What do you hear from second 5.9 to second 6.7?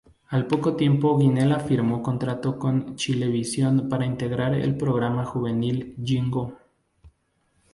Yingo.